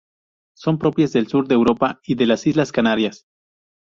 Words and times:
Son 0.55 0.79
propias 0.79 1.13
del 1.13 1.27
Sur 1.27 1.47
de 1.47 1.53
Europa 1.53 1.99
y 2.03 2.15
de 2.15 2.25
las 2.25 2.47
Islas 2.47 2.71
Canarias. 2.71 3.27